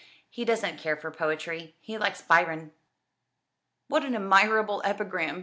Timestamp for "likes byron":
1.95-2.71